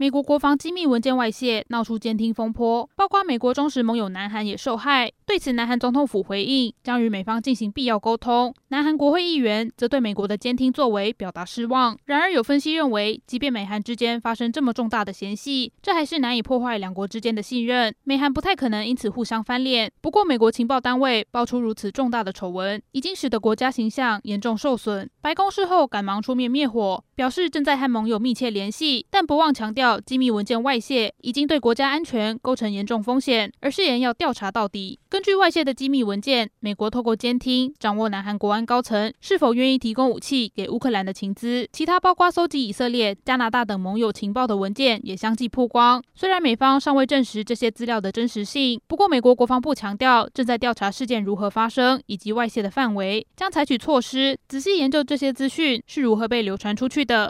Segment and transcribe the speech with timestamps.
[0.00, 5.10] 美国国防机密文件外泄，闹出监听风波，包括美国忠实盟友南韩也受害。
[5.26, 8.54] 对此，南韩总统府回应将与美方进行必要沟通。
[8.68, 11.98] 南韩国会议员则对美国的监听作为表达失望。
[12.04, 17.92] 然而，有分析认为，即便美韩之间发生这么重大的嫌隙，这还是难以破坏两国之间的信任。
[18.04, 19.90] 美韩不太可能因此互相翻脸。
[20.00, 25.10] 不过，美国情报单位爆出如此重大的丑闻，已经使得国家形象严重受损。
[25.20, 29.87] 白宫事后赶忙出面灭火，表示正在和盟友密切联系，但不忘强调。
[29.96, 34.98] 机密文件外泄已经对国家安全构成严重风险，而誓言要调查到底。
[35.08, 41.66] 根据外泄的机密文件，美国透过监听掌握南韩国安高层是否愿意提供武器给乌克兰的情资。
[41.72, 46.02] 其他包括搜集以色列、加拿大等盟友情报的文件也相继曝光。
[46.14, 57.26] 虽然美方尚未证实这些资料的真实性，不过美国国防部强调正在调查事件如何发生以及外泄的范围，将采取措施仔细研究这些资讯是如何被流传出去的。